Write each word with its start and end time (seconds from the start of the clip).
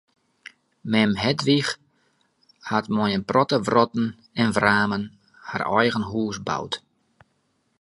Mem 0.91 1.11
Hedwig 1.21 1.67
hat 2.71 2.85
mei 2.95 3.09
in 3.17 3.27
protte 3.29 3.57
wrotten 3.67 4.05
en 4.41 4.53
wramen 4.57 5.03
har 5.49 5.61
eigen 5.79 6.05
hûs 6.11 6.37
boud. 6.47 6.73